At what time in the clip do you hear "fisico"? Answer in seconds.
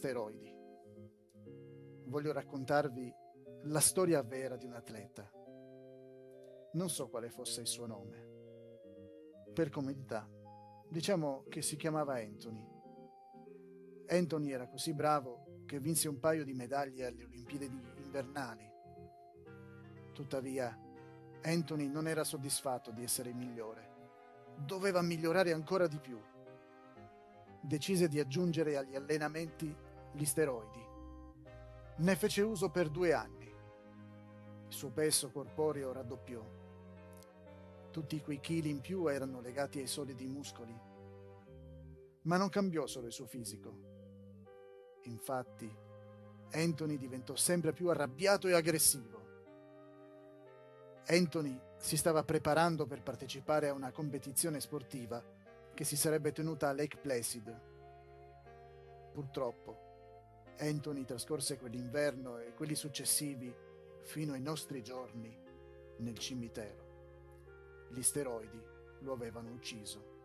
43.26-43.88